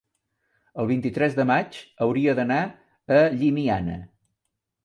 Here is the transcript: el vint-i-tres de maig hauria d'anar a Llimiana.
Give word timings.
el 0.83 0.87
vint-i-tres 0.91 1.37
de 1.41 1.45
maig 1.51 1.77
hauria 2.05 2.35
d'anar 2.41 2.59
a 3.19 3.21
Llimiana. 3.37 4.03